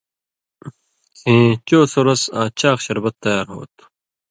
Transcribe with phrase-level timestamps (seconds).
[1.17, 3.85] کھیں چو سُرسوۡ آں چاق شربت تیار ہوتُھو